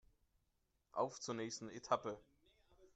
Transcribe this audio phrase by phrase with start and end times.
[0.93, 2.17] Auf zur nächsten Etappe